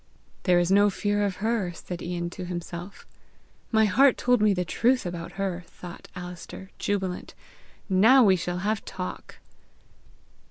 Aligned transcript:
"There 0.49 0.57
is 0.57 0.71
no 0.71 0.89
fear 0.89 1.21
of 1.23 1.35
her!" 1.45 1.73
said 1.73 2.01
Ian 2.01 2.31
to 2.31 2.43
himself. 2.43 3.05
"My 3.71 3.85
heart 3.85 4.17
told 4.17 4.41
me 4.41 4.51
the 4.51 4.65
truth 4.65 5.05
about 5.05 5.33
her!" 5.33 5.63
thought 5.67 6.07
Alister 6.15 6.71
jubilant. 6.79 7.35
"Now 7.87 8.23
we 8.23 8.35
shall 8.35 8.57
have 8.65 8.83
talk!" 8.83 9.37